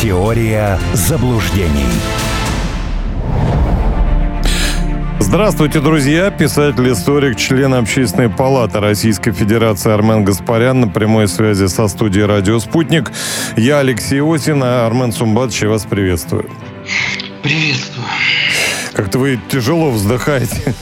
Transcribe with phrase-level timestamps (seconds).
[0.00, 1.88] Теория заблуждений.
[5.18, 6.30] Здравствуйте, друзья!
[6.30, 13.10] Писатель-историк, член Общественной палаты Российской Федерации Армен Гаспарян на прямой связи со студией «Радио Спутник».
[13.56, 16.48] Я Алексей Осин, а Армен Сумбатович, я вас приветствую.
[17.42, 18.06] Приветствую.
[18.92, 20.74] Как-то вы тяжело вздыхаете.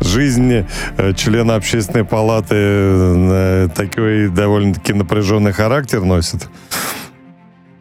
[0.00, 0.66] Жизнь
[0.98, 6.46] э, члена общественной палаты э, такой довольно-таки напряженный характер носит.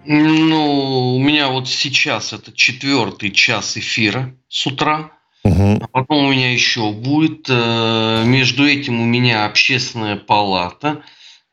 [0.05, 5.11] Ну, у меня вот сейчас это четвертый час эфира с утра.
[5.43, 5.79] Угу.
[5.81, 7.47] А потом у меня еще будет.
[7.49, 11.03] Э, между этим у меня общественная палата.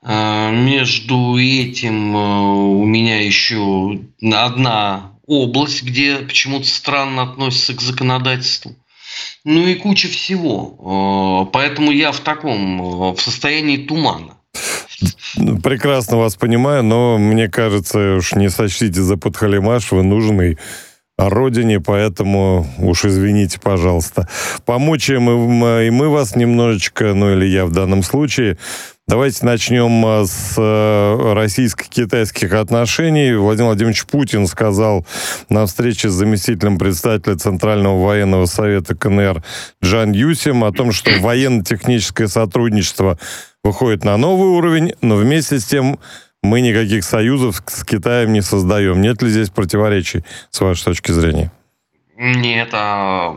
[0.02, 4.00] Между этим у меня еще
[4.32, 8.74] одна область, где почему-то странно относится к законодательству.
[9.44, 11.46] Ну и куча всего.
[11.46, 14.36] Э, поэтому я в таком, э, в состоянии тумана.
[15.62, 20.58] Прекрасно вас понимаю, но мне кажется, уж не сочтите за подхалимаш, вы нужный
[21.28, 24.28] родине, поэтому уж извините, пожалуйста.
[24.64, 28.56] Помочь им и мы вас немножечко, ну или я в данном случае,
[29.10, 33.34] Давайте начнем э, с э, российско-китайских отношений.
[33.34, 35.04] Владимир Владимирович Путин сказал
[35.48, 39.42] на встрече с заместителем председателя Центрального военного совета КНР
[39.82, 43.18] Джан Юсим о том, что военно-техническое сотрудничество
[43.64, 45.98] выходит на новый уровень, но вместе с тем
[46.42, 49.00] мы никаких союзов с Китаем не создаем.
[49.00, 51.52] Нет ли здесь противоречий, с вашей точки зрения?
[52.16, 53.36] Нет, а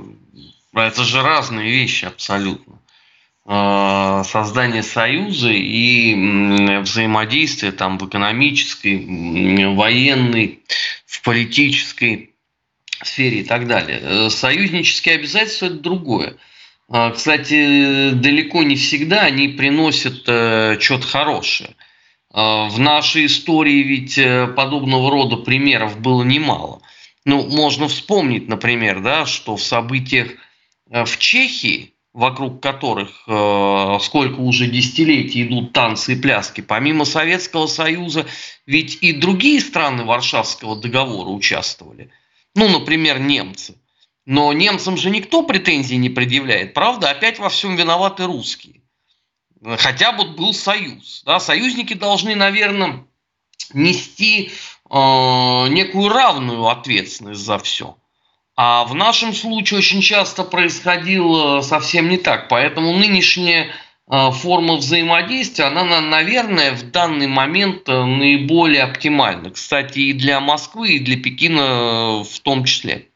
[0.74, 2.80] это же разные вещи абсолютно.
[3.46, 10.60] Э, создание союза и взаимодействие там в экономической, военной,
[11.06, 12.34] в политической
[13.04, 14.00] сфере и так далее.
[14.02, 16.38] Э, союзнические обязательства– это другое.
[16.90, 21.72] Э, кстати, далеко не всегда они приносят что-то хорошее.
[22.34, 24.20] В нашей истории ведь
[24.56, 26.82] подобного рода примеров было немало.
[27.26, 30.32] Ну, можно вспомнить, например, да, что в событиях
[30.90, 38.28] в Чехии вокруг которых э, сколько уже десятилетий идут танцы и пляски, помимо Советского Союза,
[38.68, 42.12] ведь и другие страны Варшавского договора участвовали.
[42.56, 43.76] Ну, например, немцы.
[44.26, 47.10] Но немцам же никто претензий не предъявляет, правда?
[47.10, 48.83] Опять во всем виноваты русские.
[49.78, 51.24] Хотя бы был союз.
[51.26, 51.40] Да?
[51.40, 53.06] Союзники должны, наверное,
[53.74, 54.52] нести
[54.90, 57.98] э, некую равную ответственность за все.
[58.56, 62.50] А в нашем случае очень часто происходило совсем не так.
[62.50, 63.74] Поэтому нынешняя
[64.10, 69.50] э, форма взаимодействия, она, наверное, в данный момент э, наиболее оптимальна.
[69.50, 73.13] Кстати, и для Москвы, и для Пекина э, в том числе.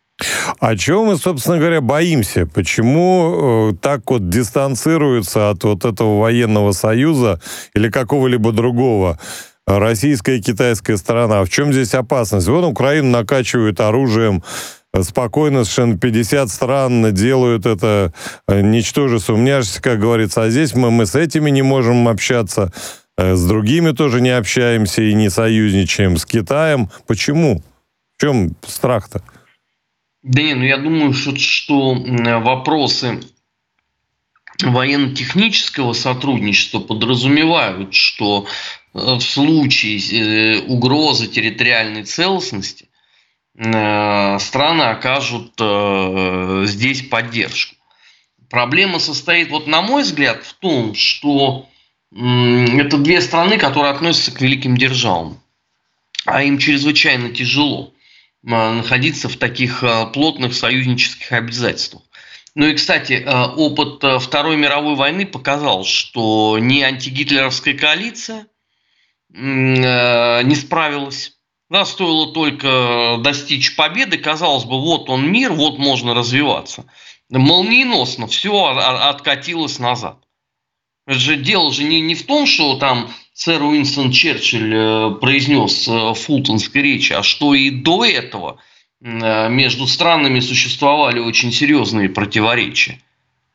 [0.60, 2.48] А чего мы, собственно говоря, боимся?
[2.48, 7.40] Почему так вот дистанцируются от вот этого военного союза
[7.76, 9.20] или какого-либо другого?
[9.68, 11.42] Российская и китайская сторона.
[11.42, 12.48] А в чем здесь опасность?
[12.48, 14.42] Вот Украину накачивают оружием,
[15.04, 18.14] спокойно совершенно 50 стран делают это,
[18.48, 20.44] э, ничтоже сумняшься, как говорится.
[20.44, 22.72] А здесь мы, мы с этими не можем общаться,
[23.18, 26.90] э, с другими тоже не общаемся и не союзничаем, с Китаем.
[27.06, 27.62] Почему?
[28.18, 29.22] В чем страх-то?
[30.28, 31.94] Да не, ну я думаю, что, что
[32.40, 33.22] вопросы
[34.62, 38.46] военно-технического сотрудничества подразумевают, что
[38.94, 42.88] э, в случае угрозы территориальной целостности
[43.58, 47.76] Э, страны окажут э, здесь поддержку.
[48.50, 51.68] Проблема состоит, вот на мой взгляд, в том, что
[52.12, 55.42] это две страны, которые относятся к великим державам,
[56.26, 57.97] а им чрезвычайно тяжело э,
[58.48, 62.04] находиться в таких плотных союзнических обязательствах.
[62.56, 63.26] Ну и, кстати,
[63.56, 68.48] опыт Второй мировой войны показал, что ни антигитлеровская коалиция
[69.30, 71.38] не справилась
[71.70, 76.86] да, стоило только достичь победы, казалось бы, вот он мир, вот можно развиваться.
[77.30, 80.18] Молниеносно все откатилось назад.
[81.06, 85.88] Это же дело же не, не в том, что там сэр Уинстон Черчилль э, произнес
[85.88, 88.60] в фултонской речи, а что и до этого
[89.02, 93.02] э, между странами существовали очень серьезные противоречия.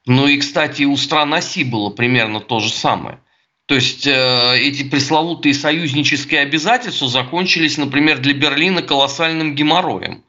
[0.07, 3.19] Ну и, кстати, у стран оси было примерно то же самое–
[3.67, 10.25] то есть э, эти пресловутые союзнические обязательства закончились, например, для Берлина колоссальным геморроем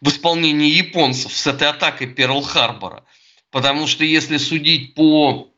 [0.00, 3.02] в исполнении японцев с этой атакой Перл-Харбора.
[3.50, 5.48] Потому что если судить по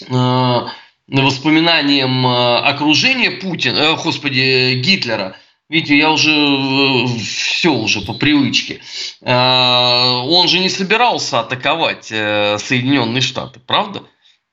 [0.00, 0.60] э,
[1.08, 5.36] воспоминаниям э, окружения Путина, э, господи, Гитлера,
[5.68, 8.80] видите, я уже э, все уже по привычке,
[9.22, 14.02] э, он же не собирался атаковать Соединенные Штаты, правда?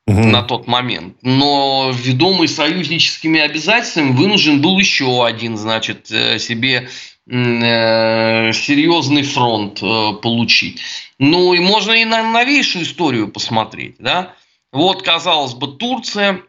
[0.05, 0.19] угу.
[0.19, 1.15] на тот момент.
[1.21, 6.89] Но ведомый союзническими обязательствами вынужден был еще один, значит, себе
[7.25, 10.81] серьезный фронт получить.
[11.19, 13.95] Ну и можно и на новейшую историю посмотреть.
[13.97, 14.33] Да?
[14.73, 16.41] Вот, казалось бы, Турция,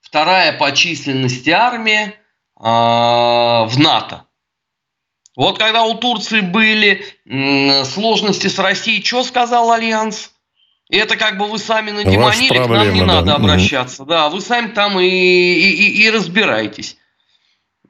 [0.00, 2.14] вторая по численности армия
[2.54, 4.24] в НАТО.
[5.34, 7.04] Вот когда у Турции были
[7.84, 10.32] сложности с Россией, что сказал Альянс?
[10.88, 13.06] Это как бы вы сами надемонили, к нам не да.
[13.06, 14.04] надо обращаться.
[14.04, 16.96] Да, вы сами там и, и, и, и разбирайтесь.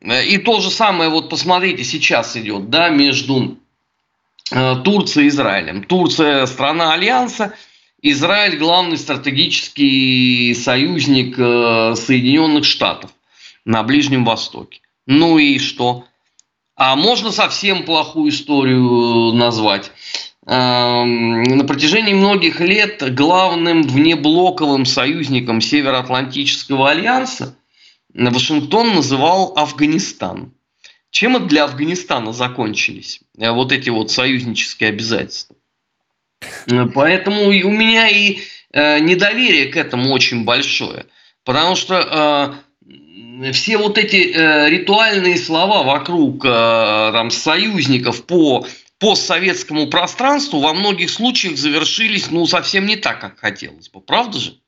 [0.01, 3.59] И то же самое, вот посмотрите, сейчас идет, да, между
[4.51, 5.85] э, Турцией и Израилем.
[5.85, 7.55] Турция страна Альянса,
[8.03, 13.11] Израиль главный стратегический союзник э, Соединенных Штатов
[13.65, 14.81] на Ближнем Востоке.
[15.07, 16.05] Ну и что?
[16.77, 19.93] А можно совсем плохую историю назвать.
[20.47, 27.55] Эм, на протяжении многих лет главным внеблоковым союзником Североатлантического альянса
[28.15, 30.55] Вашингтон называл Афганистан.
[31.11, 33.21] Чем это для Афганистана закончились?
[33.37, 35.55] Э, вот эти вот союзнические обязательства.
[36.41, 38.39] Э, поэтому у меня и
[38.73, 41.07] э, недоверие к этому очень большое.
[41.45, 42.61] Потому что
[43.53, 48.67] все вот эти э, ритуальные слова вокруг э, там, союзников по
[48.99, 54.01] постсоветскому пространству во многих случаях завершились ну совсем не так, как хотелось бы.
[54.01, 54.61] Правда же?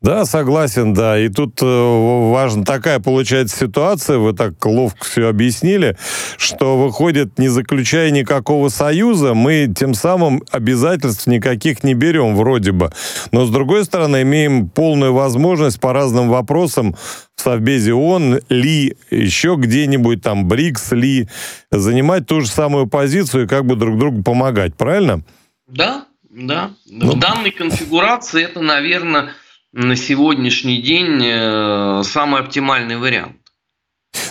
[0.00, 1.18] Да, согласен, да.
[1.18, 5.96] И тут э, важна такая получается ситуация, вы так ловко все объяснили,
[6.36, 12.90] что выходит, не заключая никакого союза, мы тем самым обязательств никаких не берем вроде бы.
[13.30, 16.94] Но с другой стороны, имеем полную возможность по разным вопросам
[17.36, 21.28] в Совбезе ООН, Ли, еще где-нибудь там, БРИКС, Ли,
[21.70, 25.22] занимать ту же самую позицию и как бы друг другу помогать, правильно?
[25.68, 26.72] Да, да.
[26.86, 29.32] Ну, в данной конфигурации это, наверное,
[29.72, 33.36] на сегодняшний день э, самый оптимальный вариант.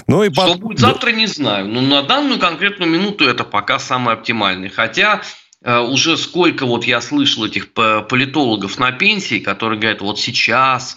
[0.07, 0.59] Ну и Что по...
[0.59, 1.67] будет завтра, не знаю.
[1.67, 4.69] Но на данную конкретную минуту это пока самый оптимальный.
[4.69, 5.21] Хотя
[5.63, 10.95] э, уже сколько вот я слышал этих политологов на пенсии, которые говорят, вот сейчас,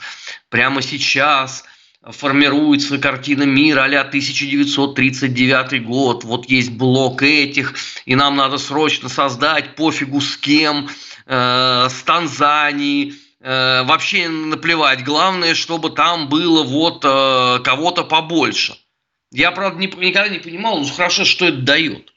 [0.51, 1.65] прямо сейчас
[2.03, 7.75] формируется картина мира а 1939 год, вот есть блок этих,
[8.05, 10.91] и нам надо срочно создать, пофигу с кем,
[11.25, 13.15] э, с Танзанией,
[13.45, 15.05] Э, вообще наплевать.
[15.05, 18.75] Главное, чтобы там было вот э, кого-то побольше.
[19.33, 22.11] Я, правда, не, никогда не понимал, ну хорошо, что это дает.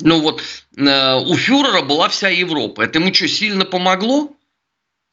[0.00, 0.42] Ну вот,
[0.78, 2.80] э, у фюрера была вся Европа.
[2.80, 4.34] Это ему что, сильно помогло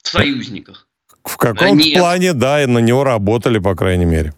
[0.02, 0.88] в союзниках?
[1.26, 4.34] В каком-то плане, да, и на него работали, по крайней мере.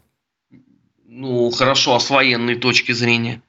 [1.06, 3.44] Ну, хорошо, а с военной точки зрения?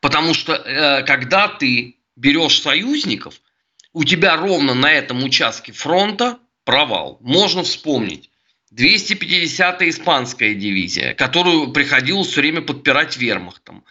[0.00, 3.40] Потому что, э, когда ты берешь союзников–
[3.92, 7.18] у тебя ровно на этом участке фронта провал.
[7.20, 8.30] Можно вспомнить.
[8.74, 13.84] 250-я испанская дивизия, которую приходилось все время подпирать вермахтом.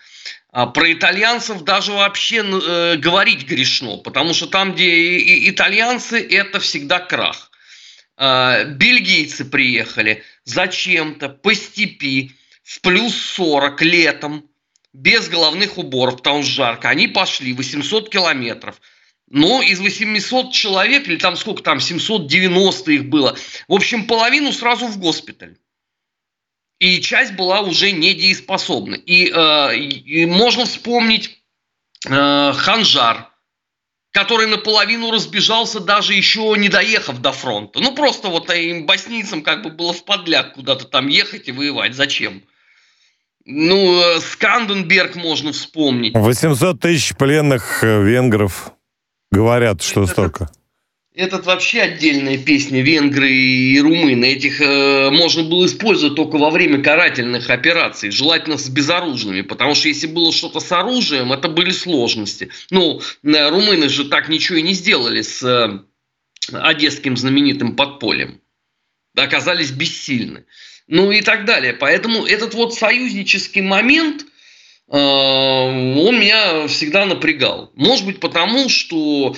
[0.52, 7.00] А про итальянцев даже вообще э, говорить грешно, потому что там, где итальянцы, это всегда
[7.00, 7.50] крах.
[8.18, 12.34] Э, бельгийцы приехали зачем-то по степи
[12.64, 14.46] в плюс 40 летом,
[14.94, 16.90] без головных уборов, что жарко.
[16.90, 18.80] Они пошли 800 километров–
[19.30, 23.36] но из 800 человек, или там сколько там, 790 их было,
[23.68, 25.58] в общем, половину сразу в госпиталь.
[26.80, 28.96] И часть была уже недееспособна.
[28.96, 31.42] И, э, и можно вспомнить
[32.06, 33.32] э, Ханжар,
[34.12, 37.80] который наполовину разбежался, даже еще не доехав до фронта.
[37.80, 41.96] Ну, просто вот им боснийцам как бы было в подляк куда-то там ехать и воевать.
[41.96, 42.44] Зачем?
[43.44, 46.14] Ну, э, Сканденберг можно вспомнить.
[46.14, 48.72] 800 тысяч пленных э, венгров.
[49.32, 50.52] Говорят, что этот, столько.
[51.14, 54.26] Этот вообще отдельная песня венгры и румыны.
[54.26, 59.90] Этих э, можно было использовать только во время карательных операций, желательно с безоружными, потому что
[59.90, 62.50] если было что-то с оружием, это были сложности.
[62.70, 65.80] Ну, э, румыны же так ничего и не сделали с э,
[66.54, 68.40] одесским знаменитым подпольем.
[69.16, 70.46] Оказались бессильны.
[70.88, 71.74] Ну и так далее.
[71.74, 74.26] Поэтому этот вот союзнический момент–
[74.90, 77.72] он меня всегда напрягал.
[77.76, 79.36] Может быть, потому что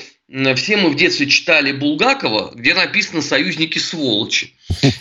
[0.55, 4.53] все мы в детстве читали Булгакова, где написано «союзники сволочи».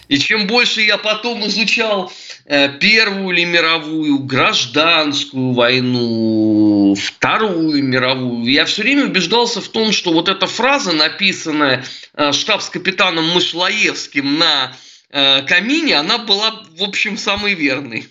[0.08, 2.10] И чем больше я потом изучал
[2.46, 10.14] э, Первую или мировую, гражданскую войну, Вторую мировую, я все время убеждался в том, что
[10.14, 14.72] вот эта фраза, написанная э, штабс-капитаном Мышлоевским на
[15.10, 18.06] камине, она была, в общем, самой верной.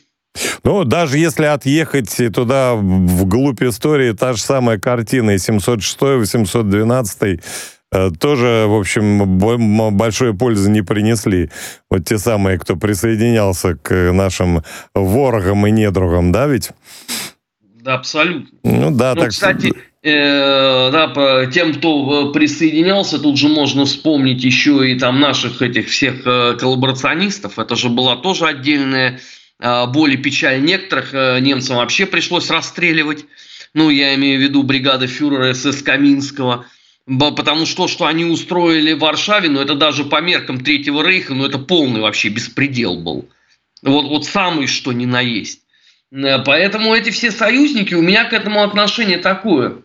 [0.63, 7.39] Ну, даже если отъехать туда, вглубь истории, та же самая картина, и 706 812
[7.91, 9.38] э, тоже, в общем,
[9.98, 11.50] большой пользы не принесли.
[11.89, 14.63] Вот те самые, кто присоединялся к нашим
[14.94, 16.72] ворогам и недругам, да, ведь?
[17.82, 18.58] Да, абсолютно.
[18.63, 19.29] Ну да, ну, так...
[19.29, 25.20] Кстати, э, да, по тем, кто э, присоединялся, тут же можно вспомнить еще и там
[25.20, 27.58] наших этих всех коллаборационистов.
[27.58, 29.20] Это же была тоже отдельная
[29.60, 31.14] боль и печаль некоторых.
[31.14, 33.26] Э, немцам вообще пришлось расстреливать.
[33.74, 36.66] Ну, я имею в виду бригады фюрера СС Каминского.
[37.08, 41.46] Потому что, что они устроили в Варшаве, ну, это даже по меркам Третьего Рейха, ну,
[41.46, 43.30] это полный вообще беспредел был.
[43.82, 45.62] Вот, вот самый что ни на есть.
[46.12, 49.84] Э, поэтому эти все союзники, у меня к этому отношение такое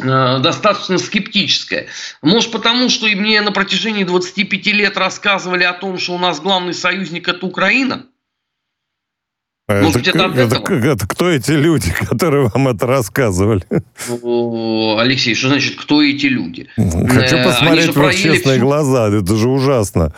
[0.00, 1.86] э, достаточно скептическое.
[2.20, 6.40] Может потому, что и мне на протяжении 25 лет рассказывали о том, что у нас
[6.40, 8.06] главный союзник это Украина.
[9.70, 13.62] А Может это, быть, это, кто эти люди, которые вам это рассказывали?
[14.98, 16.66] Алексей, что значит, кто эти люди?
[16.76, 18.66] Хочу э, посмотреть в честные всю...
[18.66, 20.12] глаза, это же ужасно.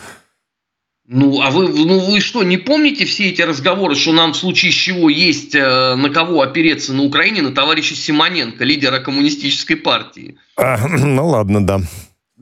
[1.07, 4.71] Ну, а вы, ну, вы что, не помните все эти разговоры, что нам в случае
[4.71, 10.37] чего есть э, на кого опереться на Украине, на товарища Симоненко, лидера коммунистической партии?
[10.57, 11.79] А, ну, ладно, да.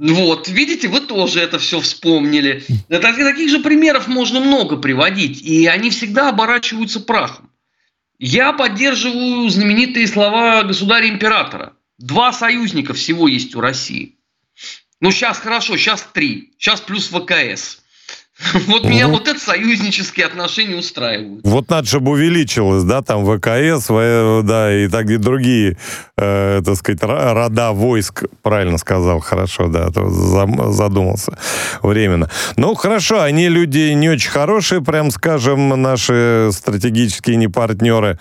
[0.01, 2.63] Вот, видите, вы тоже это все вспомнили.
[2.89, 7.51] Это, таких же примеров можно много приводить, и они всегда оборачиваются прахом.
[8.17, 11.74] Я поддерживаю знаменитые слова государя-императора.
[12.00, 14.17] Два союзника всего есть у России.
[15.01, 16.55] Ну, сейчас хорошо, сейчас три.
[16.58, 17.81] Сейчас плюс ВКС.
[18.68, 21.42] Вот меня вот это союзнические отношения устраивают.
[21.44, 25.78] Вот надо, чтобы увеличилось, да, там ВКС, да, и так и другие,
[26.18, 31.38] э, так сказать, рода войск, правильно сказал, хорошо, да, задумался
[31.82, 32.30] временно.
[32.58, 38.20] Ну, хорошо, они люди не очень хорошие, прям скажем, наши стратегические не партнеры.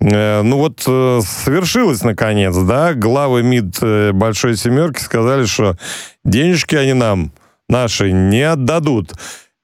[0.00, 5.76] Э, ну вот э, свершилось наконец, да, главы МИД э, Большой Семерки сказали, что
[6.24, 7.32] денежки они нам
[7.68, 9.12] наши не отдадут.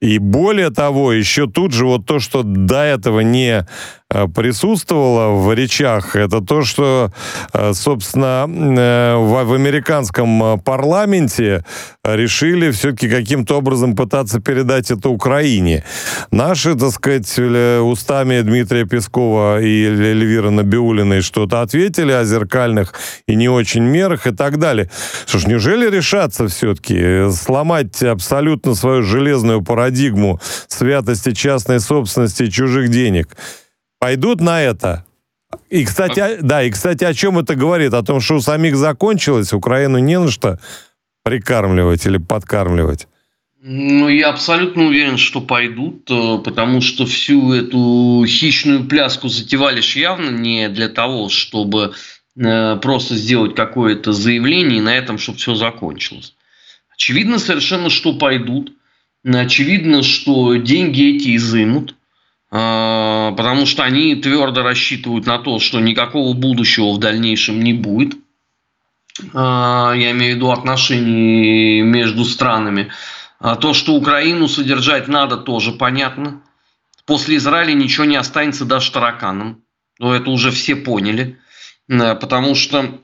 [0.05, 3.67] И более того, еще тут же вот то, что до этого не
[4.15, 7.11] Э, присутствовало в речах, это то, что,
[7.53, 11.65] э, собственно, э, в, американском парламенте
[12.05, 15.85] решили все-таки каким-то образом пытаться передать это Украине.
[16.31, 22.95] Наши, так сказать, устами Дмитрия Пескова и Эльвиры Набиулиной что-то ответили о зеркальных
[23.27, 24.91] и не очень мерах и так далее.
[25.27, 29.94] Что ж, неужели решаться все-таки сломать абсолютно свою железную парадигму
[30.69, 33.37] святости частной собственности чужих денег?
[34.05, 35.07] пойдут на это.
[35.71, 37.95] И, кстати, а, да, и, кстати, о чем это говорит?
[37.95, 40.59] О том, что у самих закончилось, Украину не на что
[41.23, 43.09] прикармливать или подкармливать.
[43.63, 50.29] Ну, я абсолютно уверен, что пойдут, э, потому что всю эту хищную пляску затевали явно
[50.29, 51.95] не для того, чтобы
[52.37, 56.35] э, просто сделать какое-то заявление и на этом, чтобы все закончилось.
[56.93, 58.75] Очевидно совершенно, что пойдут.
[59.25, 61.95] Очевидно, что деньги эти изымут.
[62.50, 68.16] А, потому что они твердо рассчитывают на то, что никакого будущего в дальнейшем не будет.
[69.33, 72.93] А, я имею в виду отношений между странами.
[73.40, 76.43] А то, что Украину содержать надо, тоже понятно.
[77.07, 79.62] После Израиля ничего не останется даже тараканом.
[79.99, 81.38] Но это уже все поняли.
[81.88, 83.00] Потому что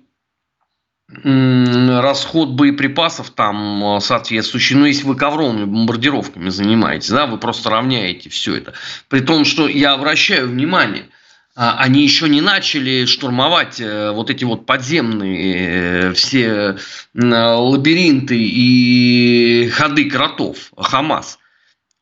[1.12, 8.30] расход боеприпасов там э, соответствующий, ну, если вы ковровыми бомбардировками занимаетесь, да, вы просто равняете
[8.30, 8.74] все это.
[9.08, 11.08] При том, что я обращаю внимание,
[11.56, 16.76] а, они еще не начали штурмовать э, вот эти вот подземные э, все
[17.14, 21.38] лабиринты и ходы кротов Хамас.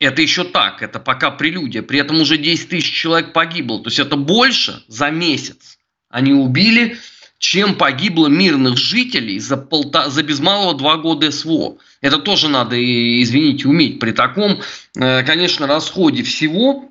[0.00, 1.82] Это еще так, это пока прелюдия.
[1.82, 3.82] При этом уже 10 тысяч человек погибло.
[3.82, 5.78] То есть это больше за месяц.
[6.08, 6.98] Они убили
[7.38, 11.78] чем погибло мирных жителей за, полта, за без малого два года СВО.
[12.00, 14.00] Это тоже надо, извините, уметь.
[14.00, 14.60] При таком,
[14.96, 16.90] э, конечно, расходе всего,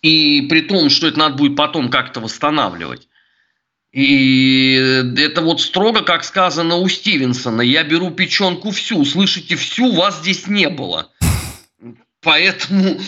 [0.00, 3.08] и при том, что это надо будет потом как-то восстанавливать.
[3.90, 4.74] И
[5.16, 10.46] это вот строго, как сказано у Стивенсона, я беру печенку всю, слышите, всю вас здесь
[10.46, 11.10] не было.
[12.20, 13.00] Поэтому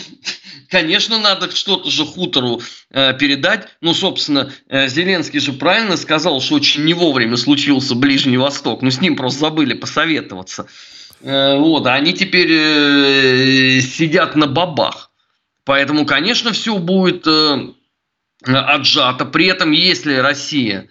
[0.71, 2.61] Конечно, надо что-то же хутору
[2.91, 3.67] э, передать.
[3.81, 8.81] Ну, собственно, э, Зеленский же правильно сказал, что очень не вовремя случился Ближний Восток.
[8.81, 10.67] Ну, с ним просто забыли посоветоваться.
[11.19, 15.11] Э, вот, а они теперь сидят на бабах.
[15.65, 17.27] Поэтому, конечно, все будет
[18.45, 19.25] отжато.
[19.25, 20.87] При этом, если Россия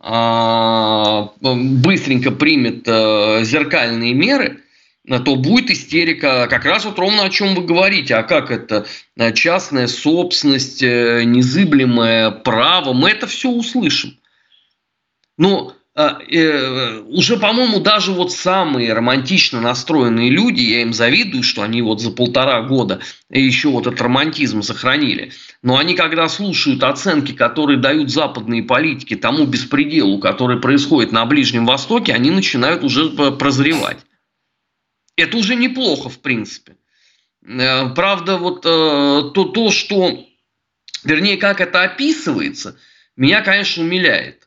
[0.00, 4.60] э, быстренько примет зеркальные меры–
[5.06, 6.46] то будет истерика.
[6.50, 8.14] Как раз вот ровно о чем вы говорите.
[8.16, 8.86] А как это?
[9.16, 12.92] Э, частная собственность, э, незыблемое право.
[12.92, 14.18] Мы это все услышим.
[15.38, 21.62] Но а, э, уже, по-моему, даже вот самые романтично настроенные люди, я им завидую, что
[21.62, 25.32] они вот за полтора года еще вот этот романтизм сохранили.
[25.62, 31.64] Но они, когда слушают оценки, которые дают западные политики тому беспределу, который происходит на Ближнем
[31.64, 33.96] Востоке, они начинают уже прозревать.
[35.16, 36.76] Это уже неплохо, в принципе.
[37.46, 40.26] Э, правда, вот э, то, то, что,
[41.04, 42.78] вернее, как это описывается,
[43.16, 44.46] меня, конечно, умиляет.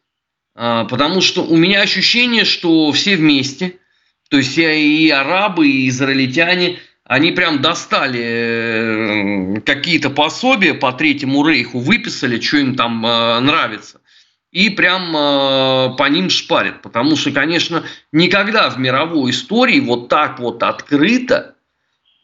[0.56, 3.78] А, потому что у меня ощущение, что все вместе,
[4.30, 11.80] то есть и арабы, и израильтяне, они прям достали э, какие-то пособия по Третьему Рейху,
[11.80, 14.02] выписали, что им там нравится,
[14.52, 16.82] и прям э, по ним шпарят.
[16.82, 21.56] Потому что, конечно, никогда в мировой истории вот так вот открыто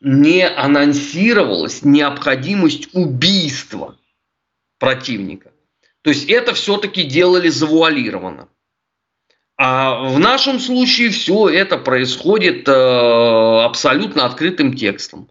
[0.01, 3.97] не анонсировалась необходимость убийства
[4.79, 5.51] противника.
[6.01, 8.47] То есть это все-таки делали завуалированно.
[9.57, 15.29] А в нашем случае все это происходит э, абсолютно открытым текстом.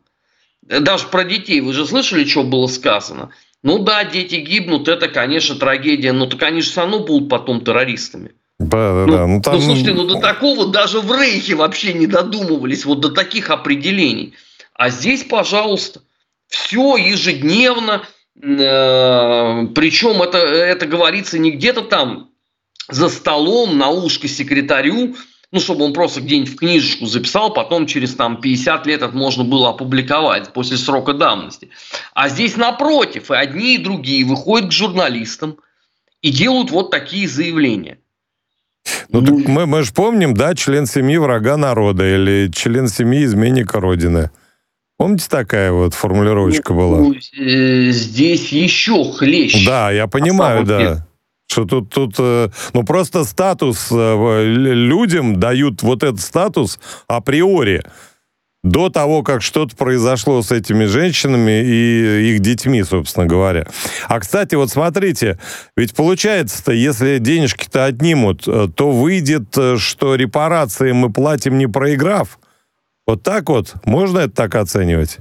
[0.63, 3.31] Даже про детей, вы же слышали, что было сказано?
[3.65, 7.65] Ну да, дети гибнут, это, конечно, трагедия, но так они же все равно будут потом
[7.65, 8.31] террористами.
[8.61, 9.27] Да, да, ну, да.
[9.27, 9.55] Ну, там...
[9.55, 14.35] ну, слушайте, ну до такого даже в Рейхе вообще не додумывались, вот до таких определений.
[14.75, 16.03] А здесь, пожалуйста,
[16.47, 18.05] все ежедневно,
[18.43, 22.31] Э, Причем это, это говорится не где-то там
[22.89, 25.17] за столом на ушко секретарю,
[25.55, 29.45] ну, чтобы он просто где-нибудь в книжечку записал, потом через там 50 лет это можно
[29.45, 31.71] было опубликовать после срока давности.
[32.13, 35.59] А здесь напротив, и одни, и другие выходят к журналистам
[36.23, 37.99] и делают вот такие заявления.
[39.11, 43.79] Ну, ну мы, мы же помним, да, член семьи врага народа или член семьи изменника
[43.79, 44.33] Родины.
[44.97, 47.15] Помните, такая вот формулировочка ну, была?
[47.39, 49.65] Э, здесь еще хлеще.
[49.65, 51.07] Да, я понимаю, да.
[51.55, 57.85] Что тут, тут, э, ну просто статус э, людям дают вот этот статус априори
[58.65, 63.69] до того, как что-то произошло с этими женщинами и их детьми, собственно говоря.
[64.09, 65.39] А, кстати, вот смотрите,
[65.77, 72.41] ведь получается-то, если денежки-то отнимут, то выйдет, что репарации мы платим не проиграв,
[73.07, 73.75] вот так вот?
[73.85, 75.19] Можно это так оценивать?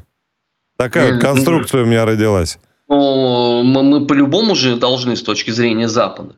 [0.77, 2.57] Такая конструкция у меня родилась.
[2.87, 6.35] Ну, мы, мы по-любому же должны с точки зрения Запада.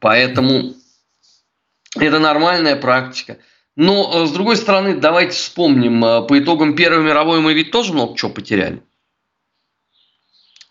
[0.00, 0.74] Поэтому
[1.96, 3.38] это нормальная практика.
[3.76, 7.92] Но, э, с другой стороны, давайте вспомним, э, по итогам Первой мировой мы ведь тоже
[7.92, 8.82] много чего потеряли.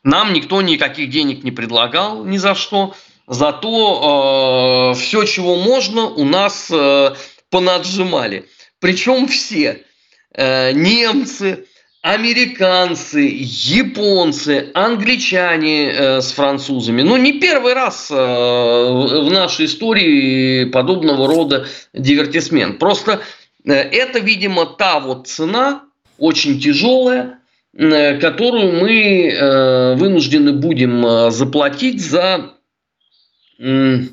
[0.03, 2.95] Нам никто никаких денег не предлагал ни за что.
[3.27, 7.15] Зато э, все, чего можно, у нас э,
[7.49, 8.49] понаджимали.
[8.79, 9.85] Причем все.
[10.33, 11.67] Э, немцы,
[12.01, 17.03] американцы, японцы, англичане э, с французами.
[17.03, 22.79] Ну, не первый раз э, в нашей истории подобного рода дивертисмент.
[22.79, 23.21] Просто
[23.63, 25.83] это, видимо, та вот цена,
[26.17, 27.37] очень тяжелая,
[27.73, 32.53] которую мы вынуждены будем заплатить за,
[33.59, 34.09] за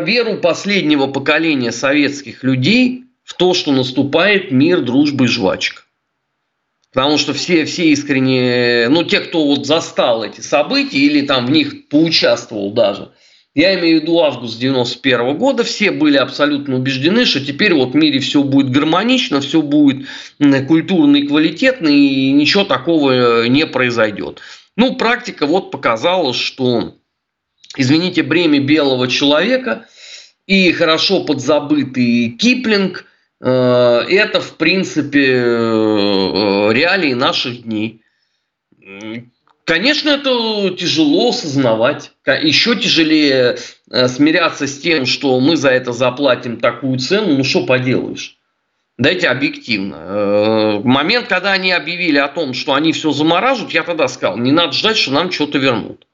[0.00, 5.82] веру последнего поколения советских людей в то, что наступает мир, дружбы и жвачка.
[6.92, 11.50] Потому что все, все искренне, ну, те, кто вот застал эти события или там в
[11.50, 13.12] них поучаствовал даже,
[13.54, 17.94] я имею в виду август 91 года, все были абсолютно убеждены, что теперь вот в
[17.94, 20.06] мире все будет гармонично, все будет
[20.68, 24.40] культурно и квалитетно, и ничего такого не произойдет.
[24.76, 26.94] Ну, практика вот показала, что,
[27.76, 29.86] извините, бремя белого человека
[30.46, 33.11] и хорошо подзабытый Киплинг– Э,
[33.42, 38.02] это, в принципе, э, реалии наших дней.
[39.64, 42.12] Конечно, это тяжело осознавать.
[42.24, 43.58] Еще тяжелее
[43.90, 47.36] э, смиряться с тем, что мы за это заплатим такую цену.
[47.36, 48.36] Ну, что поделаешь?
[48.96, 50.80] Дайте объективно.
[50.84, 54.72] Момент, когда они объявили о том, что они все замораживают, я тогда сказал, не надо
[54.72, 56.06] ждать, что нам что-то вернут.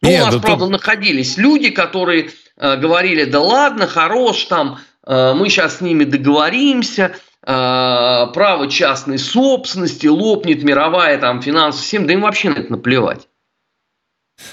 [0.00, 0.72] Ну, у нас, да правда, тут...
[0.72, 7.46] находились люди, которые говорили, да ладно, хорош там, Э, мы сейчас с ними договоримся, э,
[7.46, 13.28] право частной собственности, лопнет мировая там финансовая система, да им вообще на это наплевать.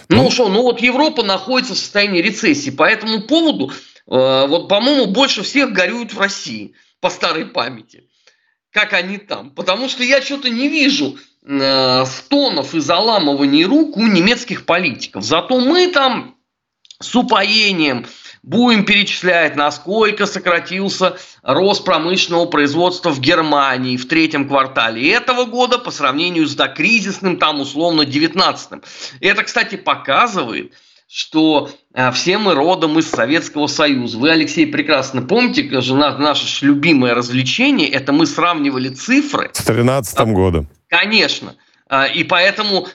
[0.10, 3.74] Ну, ну что, ну вот Европа находится в состоянии рецессии, по этому поводу, э,
[4.08, 8.10] вот, по-моему, больше всех горюют в России, по старой памяти,
[8.72, 9.52] как они там.
[9.52, 15.24] Потому что я что-то не вижу стонов и заламываний рук у немецких политиков.
[15.24, 16.36] Зато мы там
[17.00, 18.06] с упоением–
[18.44, 25.92] Будем перечислять, насколько сократился рост промышленного производства в Германии в третьем квартале этого года по
[25.92, 28.82] сравнению с докризисным, там условно, 19
[29.20, 30.74] Это, кстати, показывает,
[31.08, 34.18] что а, все мы родом из Советского Союза.
[34.18, 39.52] Вы, Алексей, прекрасно помните, жена, наше любимое развлечение, это мы сравнивали цифры.
[39.54, 40.68] С 13 а, годом.
[40.88, 41.56] Конечно.
[41.88, 42.88] А, и поэтому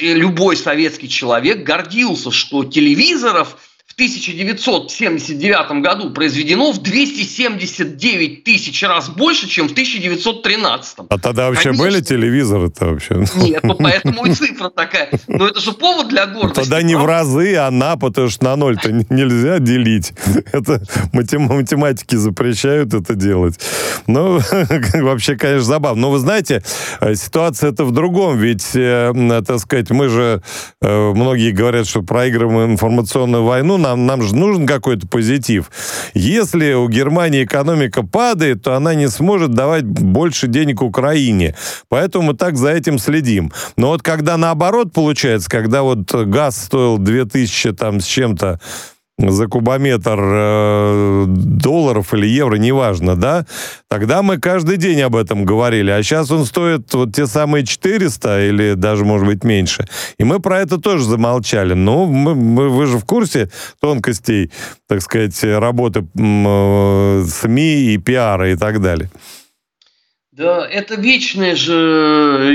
[0.00, 3.58] любой советский человек гордился, что телевизоров
[3.98, 10.98] 1979 году произведено в 279 тысяч раз больше, чем в 1913.
[11.08, 11.84] А тогда вообще Конечно.
[11.84, 13.24] были телевизоры-то вообще?
[13.34, 15.10] Нет, ну поэтому и цифра такая.
[15.26, 16.60] Но это же повод для гордости.
[16.60, 20.12] Тогда не в разы, а на, потому что на ноль-то нельзя делить.
[20.52, 20.80] Это
[21.12, 23.58] математики запрещают это делать.
[24.06, 24.38] Ну,
[24.94, 26.02] вообще, конечно, забавно.
[26.02, 26.62] Но вы знаете,
[27.00, 28.38] э, ситуация это в другом.
[28.38, 29.12] Ведь, э,
[29.46, 30.42] так сказать, мы же,
[30.80, 35.70] э, многие говорят, что проигрываем информационную войну, нам, нам же нужен какой-то позитив.
[36.14, 41.54] Если у Германии экономика падает, то она не сможет давать больше денег Украине.
[41.88, 43.52] Поэтому мы так за этим следим.
[43.76, 48.60] Но вот когда наоборот получается, когда вот газ стоил 2000 там с чем-то
[49.18, 53.46] за кубометр э, долларов или евро, неважно, да,
[53.88, 58.48] тогда мы каждый день об этом говорили, а сейчас он стоит вот те самые 400
[58.48, 59.86] или даже, может быть, меньше.
[60.18, 61.74] И мы про это тоже замолчали.
[61.74, 63.50] Ну, мы, мы, вы же в курсе
[63.80, 64.52] тонкостей,
[64.86, 69.10] так сказать, работы э, СМИ и пиара и так далее.
[70.30, 72.54] Да, это вечная же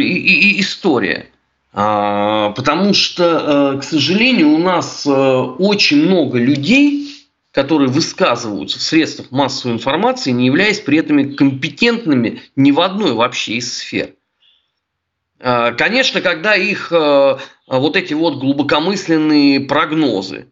[0.59, 1.27] история.
[1.75, 8.83] А, потому что, э, к сожалению, у нас э, очень много людей, которые высказываются в
[8.83, 14.13] средствах массовой информации, не являясь при этом компетентными ни в одной вообще из сфер.
[15.39, 20.47] А, конечно, когда их э, вот эти вот глубокомысленные прогнозы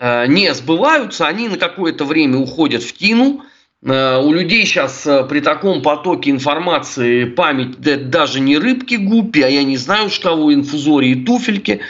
[0.00, 3.53] не сбываются, они на какое-то время уходят в тину– Э,
[3.86, 9.62] у людей сейчас э, при таком потоке информации память даже не рыбки гуппи, а я
[9.62, 11.82] не знаю уж кого, инфузории туфельки.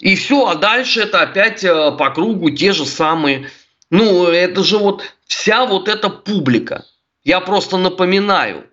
[0.00, 3.48] И все, а дальше это опять э, по кругу те же самые.
[3.90, 6.84] Ну, это же вот вся вот эта публика.
[7.22, 8.66] Я просто напоминаю,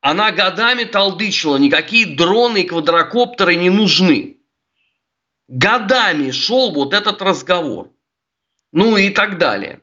[0.00, 4.36] она годами толдычила, никакие дроны и квадрокоптеры не нужны.
[5.48, 7.90] Годами шел вот этот разговор.
[8.70, 9.80] Ну и так далее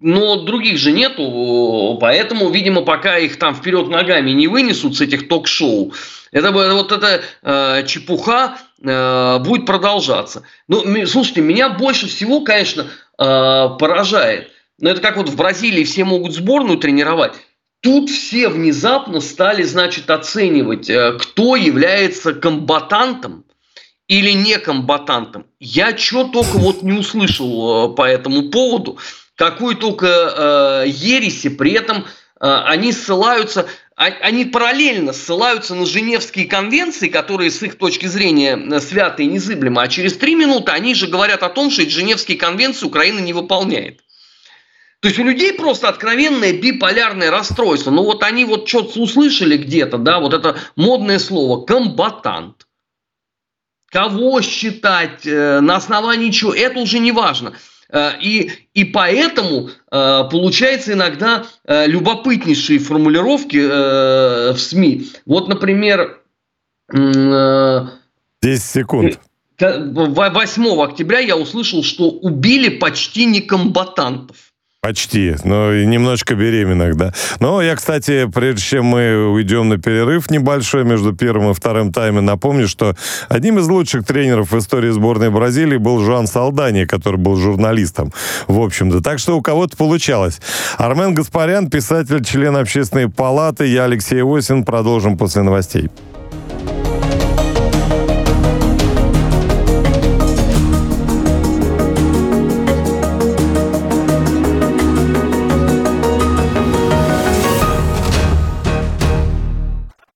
[0.00, 5.28] но других же нету, поэтому, видимо, пока их там вперед ногами не вынесут с этих
[5.28, 5.92] ток-шоу,
[6.32, 10.42] это вот эта э, чепуха э, будет продолжаться.
[10.66, 12.86] Ну, слушайте, меня больше всего, конечно, э,
[13.18, 14.50] поражает.
[14.80, 17.34] Но это как вот в Бразилии все могут сборную тренировать.
[17.80, 23.44] Тут все внезапно стали, значит, оценивать, э, кто является комбатантом
[24.08, 25.46] или не комбатантом.
[25.60, 28.98] Я что только вот не услышал э, по этому поводу
[29.36, 32.04] какую только э, ереси, при этом э,
[32.40, 33.66] они ссылаются,
[33.96, 39.26] а, они параллельно ссылаются на Женевские конвенции, которые с их точки зрения э, святы и
[39.26, 43.20] незыблемы, а через три минуты они же говорят о том, что эти Женевские конвенции Украина
[43.20, 44.00] не выполняет.
[45.00, 47.90] То есть у людей просто откровенное биполярное расстройство.
[47.90, 52.66] Ну вот они вот что-то услышали где-то, да, вот это модное слово «комбатант».
[53.90, 57.52] Кого считать, э, на основании чего, это уже не важно.
[57.94, 65.08] Э, и, и поэтому э, получается иногда э, любопытнейшие формулировки в СМИ.
[65.26, 66.20] Вот, например...
[66.92, 69.18] 10 секунд.
[69.60, 74.53] 8 октября я услышал, что убили почти не комбатантов.
[74.84, 77.14] Почти, но немножко беременных, да.
[77.40, 82.26] Но я, кстати, прежде чем мы уйдем на перерыв небольшой между первым и вторым таймом,
[82.26, 82.94] напомню, что
[83.30, 88.12] одним из лучших тренеров в истории сборной Бразилии был Жан Салдани, который был журналистом,
[88.46, 89.00] в общем-то.
[89.00, 90.38] Так что у кого-то получалось.
[90.76, 94.64] Армен Гаспарян, писатель, член общественной палаты, я Алексей Осин.
[94.64, 95.88] Продолжим после новостей.